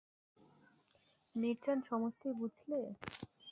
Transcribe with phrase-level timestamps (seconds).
[1.35, 2.79] মিরজান সমস্তই বুঝলে।